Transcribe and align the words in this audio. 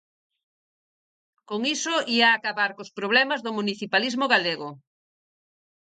Con 1.49 1.61
iso 1.75 1.95
ía 2.17 2.27
acabar 2.31 2.71
cos 2.77 2.93
problemas 2.97 3.43
do 3.45 3.55
municipalismo 3.59 4.25
galego. 4.33 4.69